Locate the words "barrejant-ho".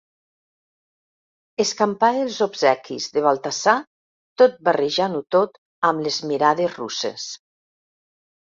4.71-5.23